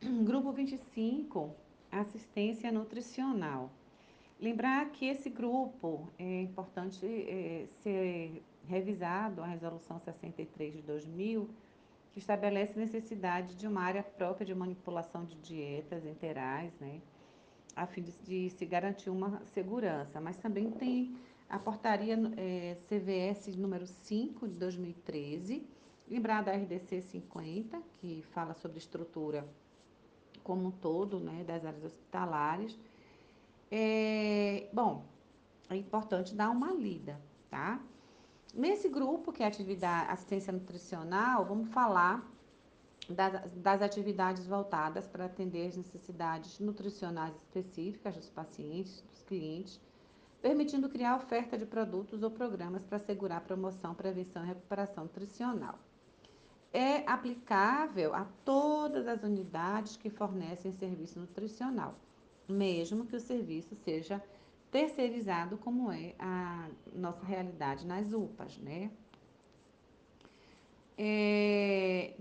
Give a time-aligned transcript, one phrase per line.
[0.24, 1.52] Grupo 25,
[1.90, 3.68] assistência nutricional.
[4.40, 11.50] Lembrar que esse grupo é importante é, ser revisado a resolução 63 de 2000,
[12.12, 17.00] que estabelece necessidade de uma área própria de manipulação de dietas interais, né,
[17.74, 20.20] a fim de, de se garantir uma segurança.
[20.20, 21.16] Mas também tem
[21.50, 25.66] a portaria é, CVS número 5 de 2013,
[26.08, 29.44] lembrar da RDC 50, que fala sobre estrutura
[30.48, 32.74] como um todo, né, das áreas hospitalares.
[33.70, 35.04] É, bom,
[35.68, 37.20] é importante dar uma lida,
[37.50, 37.78] tá?
[38.54, 42.26] Nesse grupo, que é atividade assistência nutricional, vamos falar
[43.10, 49.78] das, das atividades voltadas para atender as necessidades nutricionais específicas dos pacientes, dos clientes,
[50.40, 55.78] permitindo criar oferta de produtos ou programas para assegurar promoção, prevenção e recuperação nutricional.
[56.72, 61.94] É aplicável a todas as unidades que fornecem serviço nutricional,
[62.46, 64.22] mesmo que o serviço seja
[64.70, 68.90] terceirizado, como é a nossa realidade nas UPAs, né?
[71.00, 72.12] É,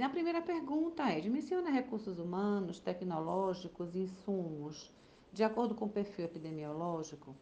[0.00, 4.90] a primeira pergunta é: dimensiona recursos humanos, tecnológicos, insumos,
[5.32, 7.36] de acordo com o perfil epidemiológico?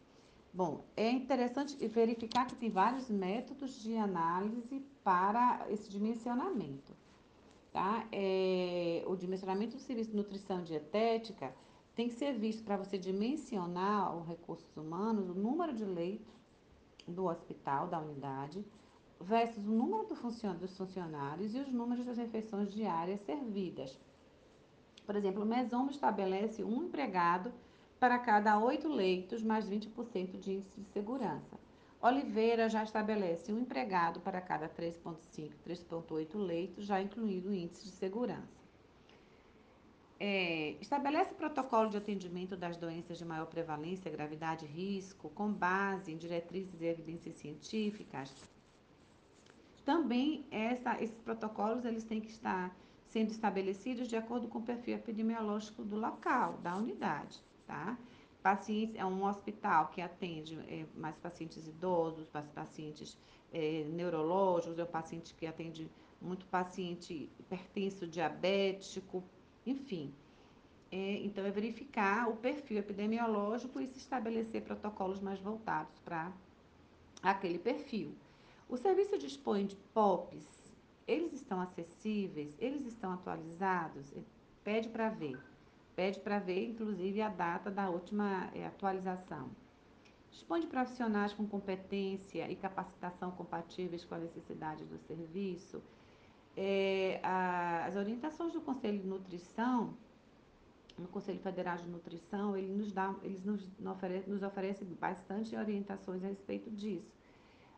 [0.53, 6.93] Bom, é interessante verificar que tem vários métodos de análise para esse dimensionamento.
[7.71, 8.05] Tá?
[8.11, 11.55] É, o dimensionamento do serviço de nutrição dietética
[11.95, 16.33] tem que ser visto para você dimensionar os recursos humanos, o número de leitos
[17.07, 18.65] do hospital, da unidade,
[19.21, 23.97] versus o número do funcion dos funcionários e os números das refeições diárias servidas.
[25.05, 27.53] Por exemplo, o Mesomo estabelece um empregado
[28.01, 31.59] para cada oito leitos, mais 20% de índice de segurança.
[32.01, 37.91] Oliveira já estabelece um empregado para cada 3,5, 3,8 leitos, já incluído o índice de
[37.91, 38.59] segurança.
[40.19, 46.11] É, estabelece protocolo de atendimento das doenças de maior prevalência, gravidade e risco, com base
[46.11, 48.33] em diretrizes e evidências científicas.
[49.85, 52.75] Também essa, esses protocolos eles têm que estar
[53.05, 57.97] sendo estabelecidos de acordo com o perfil epidemiológico do local, da unidade tá?
[58.41, 63.17] Pacientes, é um hospital que atende é, mais pacientes idosos, pacientes
[63.53, 65.89] é, neurológicos, é um paciente que atende
[66.19, 69.23] muito paciente hipertenso, diabético,
[69.65, 70.13] enfim.
[70.91, 76.31] É, então, é verificar o perfil epidemiológico e se estabelecer protocolos mais voltados para
[77.21, 78.13] aquele perfil.
[78.67, 80.47] O serviço dispõe de POPs,
[81.07, 84.13] eles estão acessíveis, eles estão atualizados?
[84.63, 85.50] Pede para ver.
[85.95, 89.49] Pede para ver, inclusive, a data da última é, atualização.
[90.31, 95.83] Dispõe de profissionais com competência e capacitação compatíveis com a necessidade do serviço.
[96.55, 99.93] É, a, as orientações do Conselho de Nutrição,
[100.97, 105.55] no Conselho Federal de Nutrição, ele nos dá, eles nos, nos, oferece, nos oferece bastante
[105.55, 107.11] orientações a respeito disso.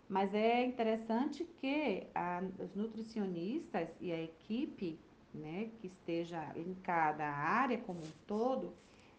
[0.08, 5.00] Mas é interessante que a, os nutricionistas e a equipe
[5.34, 8.74] né, que esteja em cada área como um todo,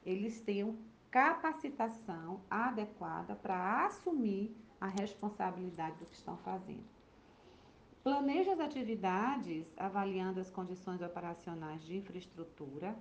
[0.04, 0.76] eles tenham
[1.10, 6.84] capacitação adequada para assumir a responsabilidade do que estão fazendo.
[8.02, 12.94] Planeja as atividades avaliando as condições operacionais de infraestrutura,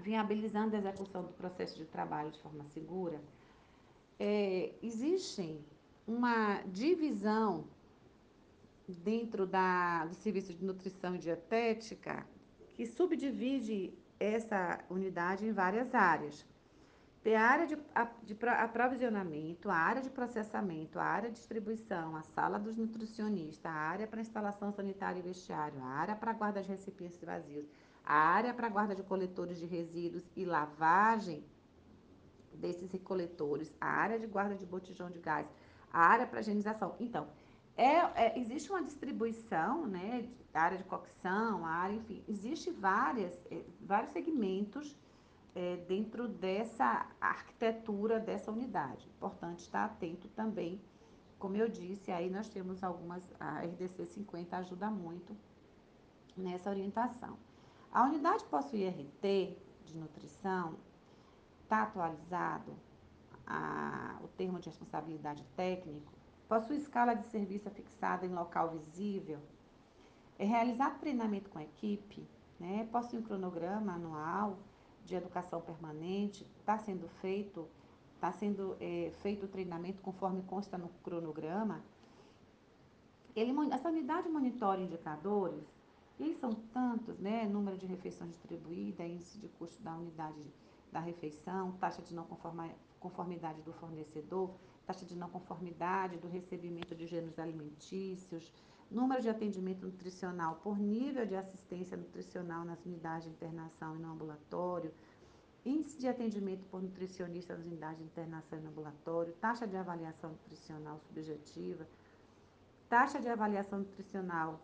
[0.00, 3.20] viabilizando a execução do processo de trabalho de forma segura.
[4.20, 5.60] É, existe
[6.06, 7.64] uma divisão
[8.88, 12.26] dentro da, do serviço de nutrição e dietética
[12.74, 16.46] que subdivide essa unidade em várias áreas.
[17.22, 17.76] Tem a área de,
[18.22, 23.74] de aprovisionamento, a área de processamento, a área de distribuição, a sala dos nutricionistas, a
[23.74, 27.66] área para instalação sanitária e vestiário, a área para guarda de recipientes vazios,
[28.04, 31.42] a área para guarda de coletores de resíduos e lavagem
[32.52, 35.46] desses coletores, a área de guarda de botijão de gás,
[35.90, 36.94] a área para higienização.
[37.00, 37.26] Então,
[37.76, 44.12] é, é, existe uma distribuição, né, área de cocção, área, enfim, existe várias, é, vários
[44.12, 44.96] segmentos
[45.54, 49.08] é, dentro dessa arquitetura dessa unidade.
[49.16, 50.80] Importante estar atento também,
[51.38, 55.36] como eu disse, aí nós temos algumas, a RDC 50 ajuda muito
[56.36, 57.36] nessa orientação.
[57.92, 60.76] A unidade possui RT de nutrição,
[61.62, 62.72] está atualizado
[63.46, 66.13] a, o termo de responsabilidade técnico,
[66.54, 69.40] possui escala de serviço fixada em local visível,
[70.38, 72.24] é realizado treinamento com a equipe,
[72.60, 72.88] né?
[72.92, 74.58] possui um cronograma anual
[75.04, 77.68] de educação permanente, está sendo feito,
[78.14, 81.82] está sendo é, feito o treinamento conforme consta no cronograma.
[83.34, 85.66] Ele, essa unidade monitora indicadores
[86.20, 87.44] E são tantos, né?
[87.46, 90.40] Número de refeições distribuídas, índice de custo da unidade
[90.92, 92.24] da refeição, taxa de não
[93.00, 94.54] conformidade do fornecedor,
[94.86, 98.52] taxa de não conformidade do recebimento de gêneros alimentícios,
[98.90, 104.12] número de atendimento nutricional por nível de assistência nutricional nas unidades de internação e no
[104.12, 104.92] ambulatório,
[105.64, 110.30] índice de atendimento por nutricionista nas unidades de internação e no ambulatório, taxa de avaliação
[110.30, 111.86] nutricional subjetiva,
[112.88, 114.60] taxa de avaliação nutricional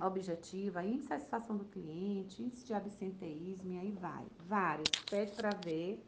[0.00, 4.26] objetiva, índice de satisfação do cliente, índice de absenteísmo e aí vai.
[4.46, 4.90] Vários.
[5.08, 6.04] Pede para ver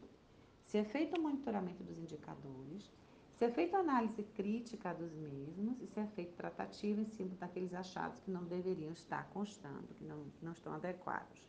[0.69, 2.93] se é feito o monitoramento dos indicadores,
[3.33, 7.73] se é feita análise crítica dos mesmos e se é feita tratativa em cima daqueles
[7.73, 11.41] achados que não deveriam estar constando, que não, não estão adequados.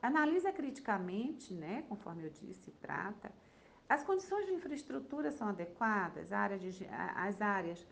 [0.00, 3.32] Analisa criticamente, né, conforme eu disse, trata.
[3.88, 6.86] As condições de infraestrutura são adequadas, área de,
[7.16, 7.84] as áreas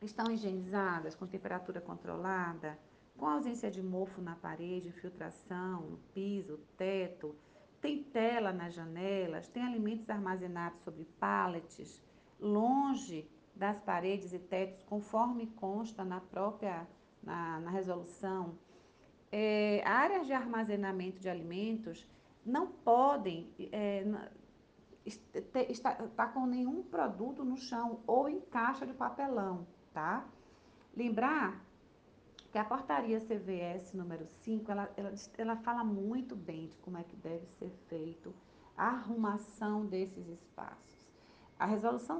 [0.00, 2.78] estão higienizadas, com temperatura controlada,
[3.16, 7.34] com ausência de mofo na parede, infiltração no piso, teto,
[7.80, 12.02] tem tela nas janelas, tem alimentos armazenados sobre pallets,
[12.40, 16.86] longe das paredes e tetos, conforme consta na própria
[17.22, 18.58] na, na resolução.
[19.32, 22.08] É, áreas de armazenamento de alimentos
[22.44, 24.04] não podem é,
[25.04, 30.28] estar, estar com nenhum produto no chão ou em caixa de papelão tá?
[30.94, 31.64] Lembrar
[32.56, 37.02] que a portaria CVS número 5, ela, ela, ela fala muito bem de como é
[37.02, 38.34] que deve ser feito
[38.74, 41.06] a arrumação desses espaços.
[41.58, 42.16] A resolução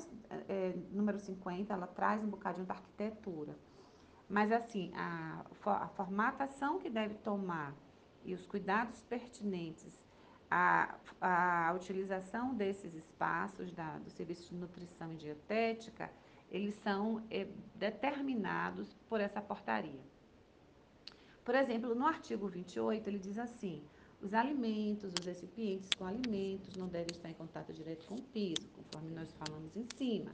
[0.46, 3.56] é, número 50, ela traz um bocadinho da arquitetura.
[4.28, 7.74] Mas, assim, a, a formatação que deve tomar
[8.22, 9.98] e os cuidados pertinentes
[10.50, 16.10] à, à utilização desses espaços da, do serviço de nutrição e dietética,
[16.50, 20.14] eles são é, determinados por essa portaria.
[21.46, 23.80] Por exemplo, no artigo 28, ele diz assim:
[24.20, 28.68] os alimentos, os recipientes com alimentos não devem estar em contato direto com o piso,
[28.74, 30.32] conforme nós falamos em cima.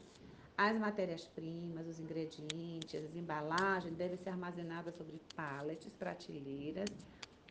[0.56, 6.88] As matérias-primas, os ingredientes, as embalagens devem ser armazenadas sobre pallets, prateleiras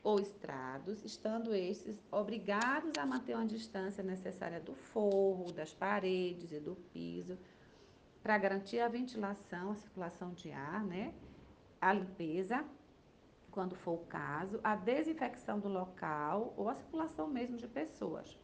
[0.04, 6.60] ou estrados, estando estes obrigados a manter uma distância necessária do forro, das paredes e
[6.60, 7.38] do piso,
[8.24, 11.14] para garantir a ventilação, a circulação de ar, né?
[11.80, 12.66] A limpeza,
[13.52, 18.40] quando for o caso, a desinfecção do local ou a circulação mesmo de pessoas.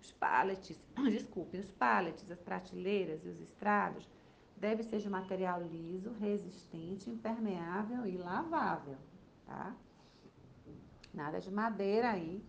[0.00, 0.80] Os pallets,
[1.10, 4.08] desculpem, os pallets, as prateleiras e os estrados
[4.56, 8.96] devem ser de material liso, resistente, impermeável e lavável,
[9.44, 9.74] tá?
[11.12, 12.42] Nada de madeira aí,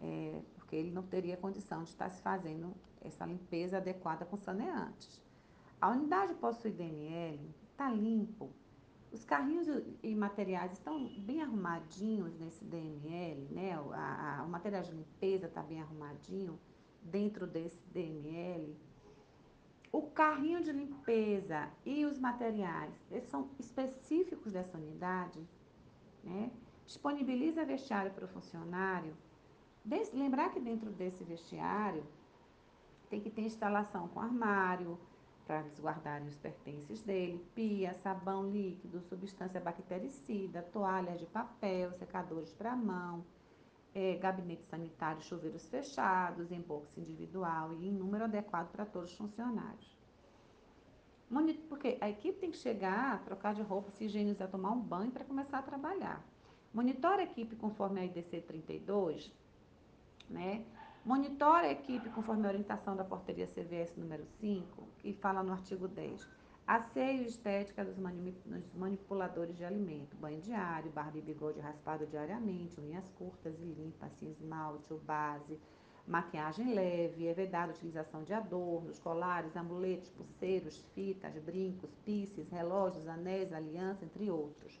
[0.00, 5.22] é, porque ele não teria condição de estar se fazendo essa limpeza adequada com saneantes.
[5.80, 8.50] A unidade possui DML, está limpo.
[9.14, 9.68] Os carrinhos
[10.02, 13.72] e materiais estão bem arrumadinhos nesse DML, né?
[13.92, 16.58] A, a, o material de limpeza está bem arrumadinho
[17.00, 18.76] dentro desse DML.
[19.92, 25.40] O carrinho de limpeza e os materiais, eles são específicos dessa unidade,
[26.24, 26.50] né?
[26.84, 29.16] Disponibiliza vestiário para o funcionário.
[30.12, 32.04] Lembrar que dentro desse vestiário
[33.08, 34.98] tem que ter instalação com armário,
[35.46, 42.74] para resguardarem os pertences dele, pia, sabão líquido, substância bactericida, toalhas de papel, secadores para
[42.74, 43.24] mão,
[43.94, 49.16] é, gabinete sanitário, chuveiros fechados, em box individual e em número adequado para todos os
[49.16, 49.94] funcionários.
[51.68, 55.24] Porque a equipe tem que chegar, trocar de roupa, se higienizar, tomar um banho para
[55.24, 56.24] começar a trabalhar.
[56.72, 59.32] Monitora a equipe conforme a IDC 32,
[60.28, 60.64] né?
[61.04, 65.86] Monitora a equipe conforme a orientação da portaria CVS número 5, que fala no artigo
[65.86, 66.26] 10.
[66.66, 67.98] Asseio e estética dos
[68.74, 74.30] manipuladores de alimento, banho diário, barba e bigode raspado diariamente, unhas curtas e limpas, assim,
[74.30, 75.60] esmalte ou base,
[76.06, 83.52] maquiagem leve, é vedada utilização de adornos, colares, amuletos, pulseiros, fitas, brincos, piercings, relógios, anéis,
[83.52, 84.80] aliança, entre outros.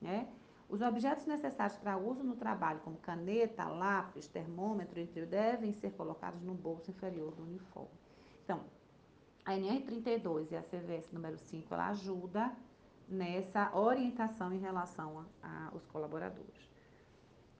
[0.00, 0.28] Né?
[0.68, 6.42] Os objetos necessários para uso no trabalho, como caneta, lápis, termômetro, entre devem ser colocados
[6.42, 7.90] no bolso inferior do uniforme.
[8.42, 8.64] Então,
[9.44, 12.52] a NR32 e a CVS número 5, ela ajuda
[13.06, 15.26] nessa orientação em relação
[15.70, 16.72] aos colaboradores.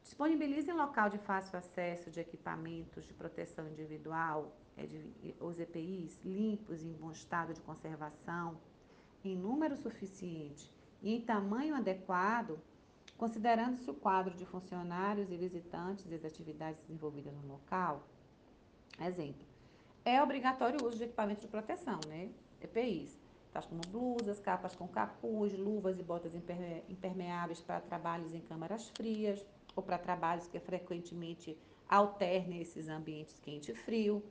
[0.02, 6.82] Disponibilizem local de fácil acesso de equipamentos de proteção individual, é de, os EPIs, limpos
[6.82, 8.58] e em bom estado de conservação,
[9.24, 10.70] em número suficiente
[11.02, 12.58] e em tamanho adequado
[13.16, 18.02] Considerando-se o quadro de funcionários e visitantes e as atividades desenvolvidas no local,
[19.00, 19.46] exemplo,
[20.04, 22.30] é obrigatório o uso de equipamentos de proteção, né?
[22.60, 23.18] EPIs.
[23.52, 26.34] tais como blusas, capas com capuz, luvas e botas
[26.88, 29.44] impermeáveis para trabalhos em câmaras frias
[29.76, 31.56] ou para trabalhos que frequentemente
[31.88, 34.22] alternem esses ambientes quente e frio.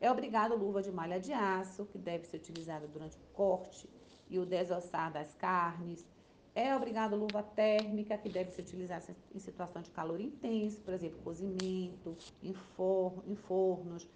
[0.00, 3.88] É obrigado luva de malha de aço, que deve ser utilizada durante o corte
[4.28, 6.06] e o desossar das carnes.
[6.54, 11.18] É obrigado luva térmica, que deve ser utilizada em situação de calor intenso, por exemplo,
[11.24, 14.06] cozimento, em, for, em fornos.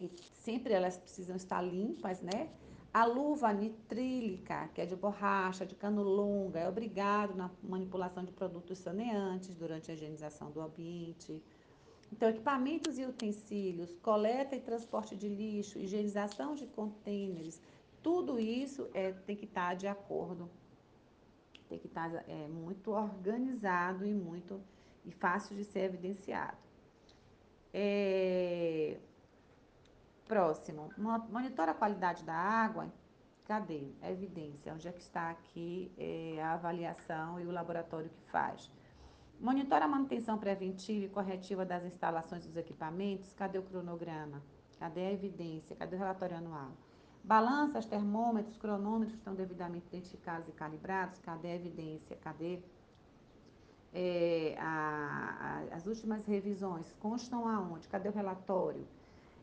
[0.00, 2.48] E sempre elas precisam estar limpas, né?
[2.94, 8.30] A luva nitrílica, que é de borracha, de cano longa, é obrigado na manipulação de
[8.30, 11.42] produtos saneantes durante a higienização do ambiente.
[12.12, 17.60] Então, equipamentos e utensílios, coleta e transporte de lixo, higienização de contêineres,
[18.00, 20.48] tudo isso é, tem que estar de acordo,
[21.68, 24.60] tem que estar é, muito organizado e muito
[25.04, 26.56] e fácil de ser evidenciado.
[27.72, 28.98] É,
[30.26, 30.90] Próximo,
[31.30, 32.92] monitora a qualidade da água.
[33.44, 33.92] Cadê?
[34.02, 34.74] A evidência.
[34.74, 38.68] Onde é que está aqui é, a avaliação e o laboratório que faz?
[39.38, 43.32] Monitora a manutenção preventiva e corretiva das instalações dos equipamentos.
[43.34, 44.42] Cadê o cronograma?
[44.80, 45.76] Cadê a evidência?
[45.76, 46.72] Cadê o relatório anual?
[47.26, 51.18] Balanças, termômetros, cronômetros estão devidamente identificados e calibrados.
[51.18, 52.16] Cadê a evidência?
[52.22, 52.60] Cadê
[53.92, 56.94] é, a, a, as últimas revisões?
[57.00, 57.88] Constam aonde?
[57.88, 58.86] Cadê o relatório?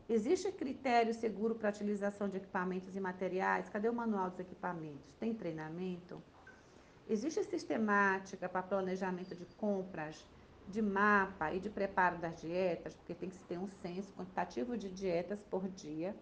[0.08, 3.68] Existe critério seguro para utilização de equipamentos e materiais?
[3.68, 5.12] Cadê o manual dos equipamentos?
[5.20, 6.22] Tem treinamento?
[7.06, 10.26] Existe sistemática para planejamento de compras,
[10.66, 12.94] de mapa e de preparo das dietas?
[12.94, 16.16] Porque tem que se ter um censo quantitativo de dietas por dia.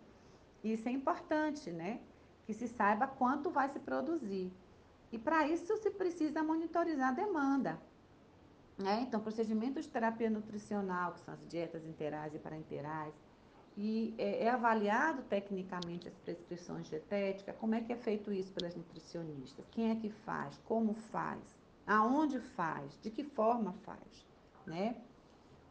[0.63, 2.01] Isso é importante, né?
[2.45, 4.53] Que se saiba quanto vai se produzir.
[5.11, 7.81] E para isso se precisa monitorizar a demanda.
[8.79, 9.05] Né?
[9.07, 13.15] Então, procedimentos de terapia nutricional, que são as dietas interais e parenterais,
[13.77, 18.75] e é, é, avaliado tecnicamente as prescrições dietéticas, como é que é feito isso pelas
[18.75, 21.41] nutricionistas, quem é que faz, como faz,
[21.87, 24.27] aonde faz, de que forma faz,
[24.67, 24.97] né?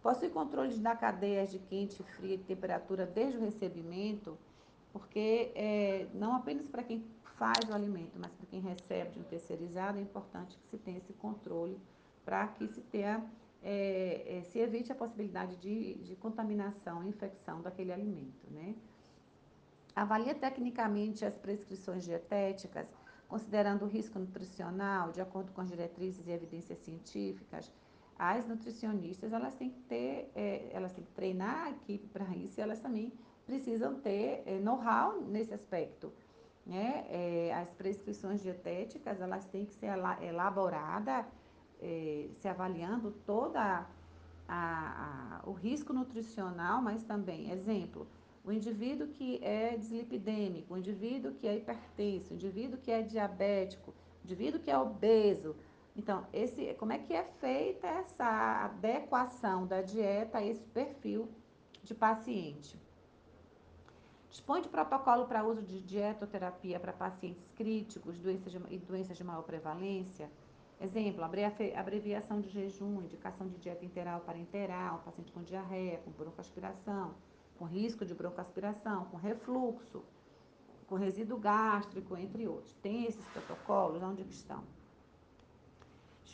[0.01, 4.35] Possui controle da cadeia de quente, fria e temperatura desde o recebimento,
[4.91, 7.05] porque é, não apenas para quem
[7.37, 10.97] faz o alimento, mas para quem recebe de um terceirizado, é importante que se tenha
[10.97, 11.79] esse controle
[12.23, 13.25] para que se tenha
[13.63, 18.49] é, é, se evite a possibilidade de, de contaminação, infecção daquele alimento.
[18.49, 18.75] Né?
[19.95, 22.87] Avalia tecnicamente as prescrições dietéticas,
[23.27, 27.71] considerando o risco nutricional, de acordo com as diretrizes e evidências científicas.
[28.17, 32.59] As nutricionistas elas têm que ter, é, elas têm que treinar a equipe para isso
[32.59, 33.11] e elas também
[33.51, 36.13] precisam ter é, know-how nesse aspecto.
[36.65, 37.05] Né?
[37.09, 39.91] É, as prescrições dietéticas elas têm que ser
[40.21, 41.25] elaboradas
[41.81, 43.85] é, se avaliando toda
[44.47, 48.07] a, o risco nutricional, mas também, exemplo,
[48.45, 53.91] o indivíduo que é dislipidêmico, o indivíduo que é hipertenso, o indivíduo que é diabético,
[53.91, 55.57] o indivíduo que é obeso.
[55.93, 61.27] Então, esse, como é que é feita essa adequação da dieta a esse perfil
[61.83, 62.79] de paciente?
[64.31, 69.25] Dispõe de protocolo para uso de dietoterapia para pacientes críticos doenças de, e doenças de
[69.25, 70.31] maior prevalência?
[70.79, 77.13] Exemplo, abreviação de jejum, indicação de dieta interal para interal, paciente com diarreia, com broncoaspiração,
[77.59, 80.01] com risco de broncoaspiração, com refluxo,
[80.87, 82.73] com resíduo gástrico, entre outros.
[82.75, 84.01] Tem esses protocolos?
[84.01, 84.63] Onde estão?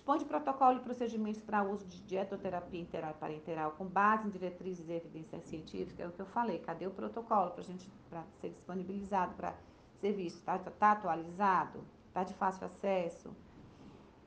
[0.08, 4.30] Dispõe de protocolo e procedimentos para uso de dietoterapia interal e parenteral com base em
[4.30, 6.00] diretrizes e evidências científicas.
[6.00, 6.60] É o que eu falei.
[6.60, 9.54] Cadê o protocolo para gente para ser disponibilizado para
[10.00, 10.38] ser visto?
[10.38, 11.84] Está tá atualizado?
[12.08, 13.36] Está de fácil acesso?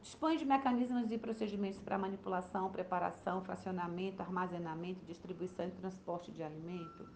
[0.03, 7.09] Dispõe de mecanismos e procedimentos para manipulação, preparação, fracionamento, armazenamento, distribuição e transporte de alimento.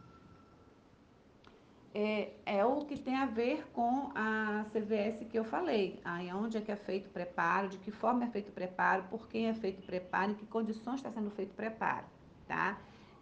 [1.97, 6.01] É, é, o que tem a ver com a CVS que eu falei.
[6.05, 9.05] Aí onde é que é feito o preparo, de que forma é feito o preparo,
[9.05, 12.07] por quem é feito o preparo, em que condições está sendo feito o preparo,
[12.49, 12.81] tá?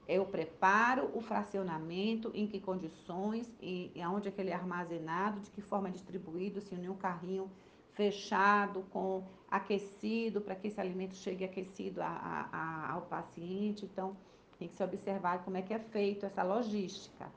[0.09, 5.41] É o preparo, o fracionamento, em que condições, e, e é que ele é armazenado,
[5.41, 7.51] de que forma é distribuído, se em um carrinho
[7.93, 13.85] fechado, com aquecido, para que esse alimento chegue aquecido a, a, a, ao paciente.
[13.85, 14.17] Então,
[14.59, 17.31] tem que se observar como é que é feito essa logística.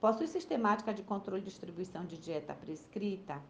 [0.00, 3.42] Possui sistemática de controle e distribuição de dieta prescrita,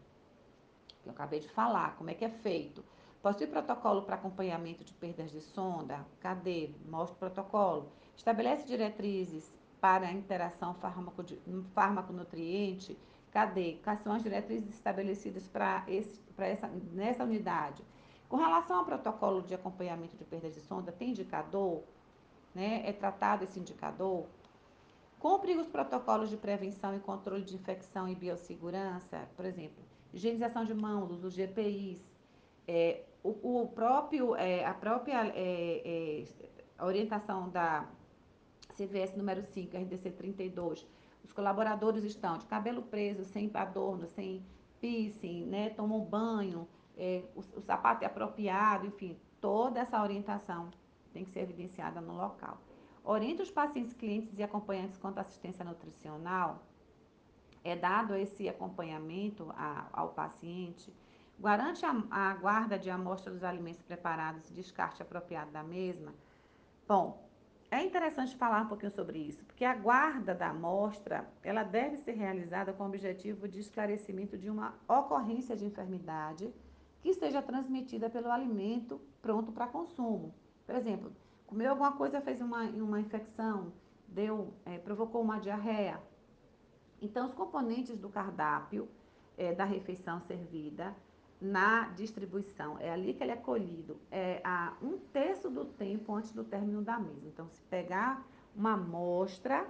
[1.03, 2.85] que eu acabei de falar, como é que é feito.
[3.21, 6.07] Possui protocolo para acompanhamento de perdas de sonda?
[6.21, 6.71] Cadê?
[6.89, 7.91] Mostra o protocolo.
[8.17, 10.77] Estabelece diretrizes para interação
[11.75, 12.97] fármaco-nutriente?
[13.33, 13.79] Cadê?
[13.83, 15.85] Quais são as diretrizes estabelecidas para
[16.39, 17.85] essa, nessa unidade?
[18.29, 21.83] Com relação ao protocolo de acompanhamento de perda de sonda, tem indicador?
[22.55, 22.89] Né?
[22.89, 24.27] É tratado esse indicador?
[25.19, 29.83] Cumpre os protocolos de prevenção e controle de infecção e biossegurança, por exemplo,
[30.13, 32.05] higienização de mãos, os GPIs,
[32.69, 36.25] é, o, o, próprio, é, a própria é,
[36.79, 37.89] é orientação da
[38.75, 40.87] CVS número 5, RDC 32,
[41.25, 44.45] os colaboradores estão de cabelo preso, sem adorno, sem
[44.81, 50.71] piercing, né, tomam banho, é, o, o sapato é apropriado, enfim, toda essa orientação
[51.13, 52.59] tem que ser evidenciada no local.
[53.09, 56.67] Orienta os pacientes, clientes e acompanhantes quanto à assistência nutricional.
[57.63, 60.93] É dado esse acompanhamento a, ao paciente.
[61.39, 66.13] Garante a, a guarda de amostra dos alimentos preparados e descarte apropriado da mesma.
[66.89, 67.25] Bom,
[67.71, 72.13] é interessante falar um pouquinho sobre isso, porque a guarda da amostra, ela deve ser
[72.13, 76.53] realizada com o objetivo de esclarecimento de uma ocorrência de enfermidade
[77.01, 80.35] que seja transmitida pelo alimento pronto para consumo.
[80.67, 81.13] Por exemplo,
[81.47, 83.73] comeu alguma coisa, fez uma, uma infecção,
[84.09, 86.01] deu, é, provocou uma diarreia.
[87.01, 88.89] Então, os componentes do cardápio
[89.37, 90.95] é, da refeição servida
[91.41, 92.79] na distribuição.
[92.79, 93.99] É ali que ele é colhido.
[94.11, 97.27] É a um terço do tempo antes do término da mesa.
[97.27, 99.69] Então, se pegar uma amostra,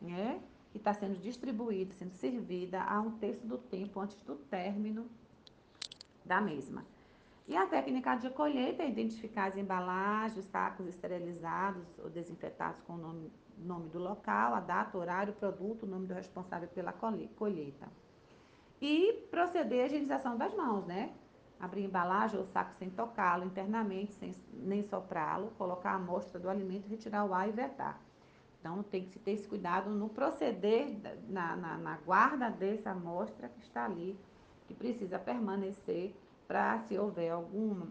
[0.00, 5.06] né, que está sendo distribuída, sendo servida a um terço do tempo antes do término
[6.24, 6.84] da mesma.
[7.46, 12.94] E a técnica de colheita é identificar as embalagens, os sacos esterilizados ou desinfetados com
[12.94, 17.86] o nome, nome do local, a data, horário, produto, o nome do responsável pela colheita.
[18.80, 21.12] E proceder à higienização das mãos, né?
[21.60, 26.88] Abrir embalagem ou saco sem tocá-lo internamente, sem nem soprá-lo, colocar a amostra do alimento,
[26.88, 28.00] retirar o ar e vetar.
[28.58, 30.88] Então, tem que se ter esse cuidado no proceder,
[31.28, 34.18] na, na, na guarda dessa amostra que está ali,
[34.66, 36.14] que precisa permanecer
[36.46, 37.88] para se houver alguma,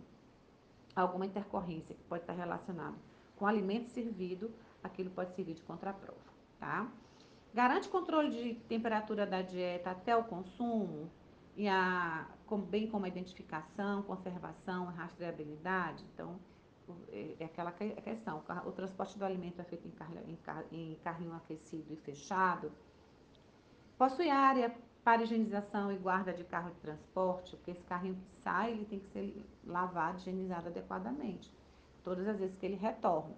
[0.95, 2.95] alguma intercorrência que pode estar relacionada
[3.36, 4.51] com alimento servido,
[4.83, 6.19] aquilo pode servir de contraprova,
[6.60, 6.89] tá?
[7.53, 11.10] Garante controle de temperatura da dieta até o consumo,
[11.55, 12.27] e a,
[12.69, 16.03] bem como a identificação, conservação, rastreabilidade.
[16.13, 16.39] Então,
[17.12, 19.88] é, é aquela questão, o transporte do alimento é feito
[20.72, 22.71] em carrinho aquecido e fechado.
[23.97, 28.71] Possui área para higienização e guarda de carro de transporte, porque esse carrinho que sai,
[28.71, 31.51] ele tem que ser lavado, higienizado adequadamente,
[32.03, 33.35] todas as vezes que ele retorna.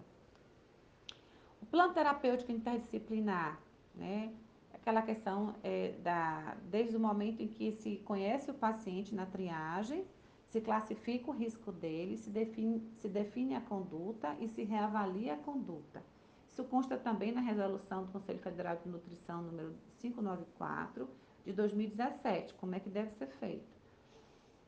[1.62, 3.60] O plano terapêutico interdisciplinar,
[3.96, 4.32] né?
[4.74, 10.06] Aquela questão é, da, desde o momento em que se conhece o paciente na triagem,
[10.50, 15.38] se classifica o risco dele, se define, se define a conduta e se reavalia a
[15.38, 16.04] conduta.
[16.52, 21.10] Isso consta também na resolução do Conselho Federal de Nutrição número 594
[21.46, 23.76] de 2017, como é que deve ser feito.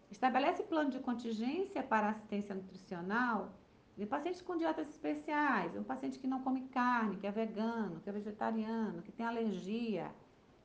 [0.09, 3.51] Estabelece plano de contingência para assistência nutricional
[3.97, 8.09] de pacientes com dietas especiais, um paciente que não come carne, que é vegano, que
[8.09, 10.11] é vegetariano, que tem alergia,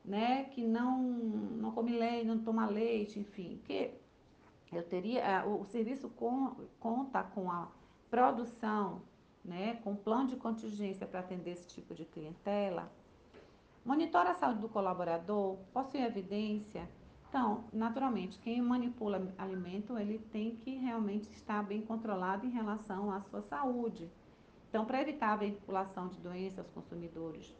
[0.05, 3.91] né, que não, não come leite, não toma leite, enfim, que
[4.71, 7.69] eu teria, o, o serviço com, conta com a
[8.09, 9.01] produção,
[9.43, 12.91] né, com plano de contingência para atender esse tipo de clientela,
[13.85, 16.87] monitora a saúde do colaborador, possui evidência,
[17.33, 23.21] então, naturalmente, quem manipula alimento, ele tem que realmente estar bem controlado em relação à
[23.21, 24.07] sua saúde.
[24.69, 27.51] Então, para evitar a veiculação de doenças aos consumidores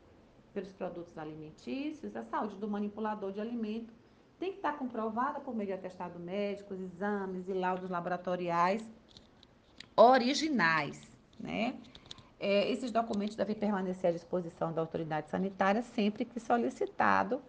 [0.54, 3.92] pelos produtos alimentícios, a saúde do manipulador de alimento
[4.38, 8.88] tem que estar comprovada por meio de atestado médico, exames e laudos laboratoriais
[9.96, 11.02] originais,
[11.40, 11.80] né?
[12.46, 17.42] É, esses documentos devem permanecer à disposição da autoridade sanitária sempre que solicitado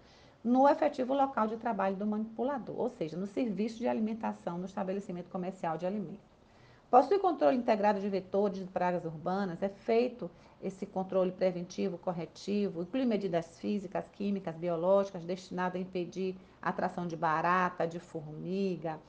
[0.44, 5.28] no efetivo local de trabalho do manipulador, ou seja, no serviço de alimentação no estabelecimento
[5.28, 6.22] comercial de alimentos.
[6.88, 10.30] Possui controle integrado de vetores de pragas urbanas, é feito
[10.62, 17.16] esse controle preventivo corretivo, inclui medidas físicas, químicas, biológicas destinadas a impedir a atração de
[17.16, 19.00] barata, de formiga,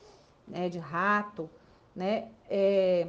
[0.48, 1.48] né, de rato,
[1.94, 2.28] né?
[2.50, 3.06] É,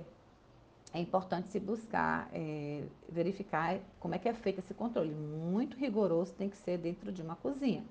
[0.93, 5.13] é importante se buscar é, verificar como é que é feito esse controle.
[5.13, 7.84] Muito rigoroso tem que ser dentro de uma cozinha.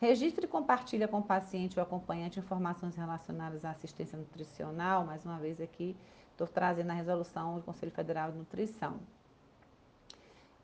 [0.00, 5.04] Registre e compartilha com o paciente ou acompanhante informações relacionadas à assistência nutricional.
[5.04, 5.94] Mais uma vez aqui,
[6.30, 8.98] estou trazendo a resolução do Conselho Federal de Nutrição.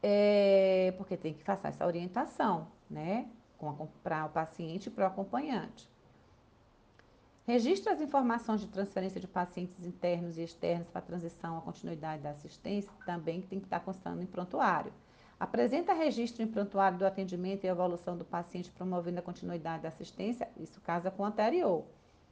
[0.02, 3.28] É, porque tem que fazer essa orientação, né?
[4.02, 5.86] Para o paciente e para o acompanhante.
[7.46, 12.30] Registre as informações de transferência de pacientes internos e externos para transição à continuidade da
[12.30, 14.92] assistência, também tem que estar constando em prontuário.
[15.38, 20.48] Apresenta registro em prontuário do atendimento e evolução do paciente promovendo a continuidade da assistência,
[20.56, 21.84] isso casa com o anterior.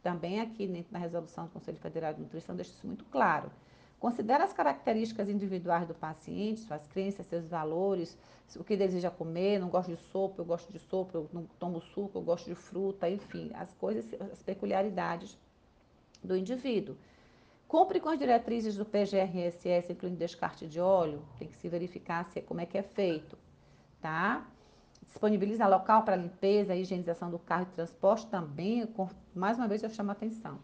[0.02, 3.52] Também aqui na resolução do Conselho Federal de Nutrição deixa isso muito claro.
[3.98, 8.18] Considera as características individuais do paciente, suas crenças, seus valores,
[8.56, 11.80] o que deseja comer, não gosto de sopa, eu gosto de sopa, eu não tomo
[11.80, 15.38] suco, eu gosto de fruta, enfim, as coisas, as peculiaridades
[16.22, 16.96] do indivíduo.
[17.66, 22.42] Cumpre com as diretrizes do PGRSS, incluindo descarte de óleo, tem que se verificar se,
[22.42, 23.38] como é que é feito,
[24.00, 24.46] tá?
[25.06, 28.86] Disponibiliza local para limpeza higienização do carro e transporte também,
[29.34, 30.58] mais uma vez eu chamo a atenção.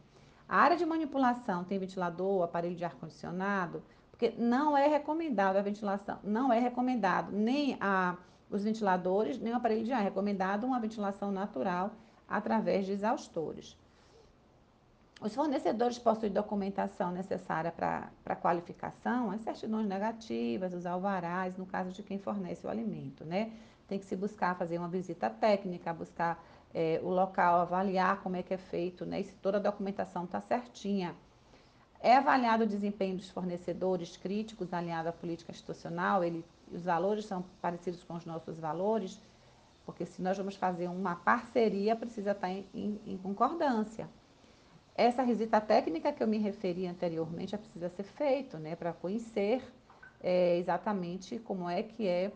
[0.51, 6.19] A área de manipulação tem ventilador, aparelho de ar-condicionado, porque não é recomendado a ventilação,
[6.25, 8.17] não é recomendado nem a,
[8.51, 11.93] os ventiladores, nem o aparelho de ar, é recomendado uma ventilação natural
[12.29, 13.79] através de exaustores.
[15.21, 21.93] Os fornecedores possuem documentação necessária para a qualificação, as certidões negativas, os alvarás, no caso
[21.93, 23.53] de quem fornece o alimento, né?
[23.87, 26.43] Tem que se buscar fazer uma visita técnica, buscar
[26.75, 29.21] é, o local, avaliar como é que é feito, né?
[29.21, 31.15] E se toda a documentação está certinha.
[32.01, 37.45] É avaliado o desempenho dos fornecedores críticos, alinhado à política institucional, ele, os valores são
[37.61, 39.21] parecidos com os nossos valores,
[39.85, 44.09] porque se nós vamos fazer uma parceria, precisa estar tá em, em, em concordância.
[44.95, 49.63] Essa visita técnica que eu me referi anteriormente já precisa ser feito, né, para conhecer
[50.23, 52.33] é, exatamente como é que é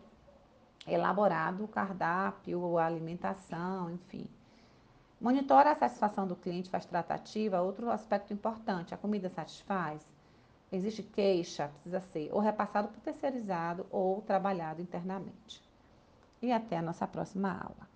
[0.87, 4.27] elaborado o cardápio, a alimentação, enfim.
[5.19, 7.61] Monitora a satisfação do cliente, faz tratativa.
[7.61, 10.05] Outro aspecto importante, a comida satisfaz?
[10.71, 15.63] Existe queixa, precisa ser ou repassado por terceirizado ou trabalhado internamente.
[16.41, 17.94] E até a nossa próxima aula.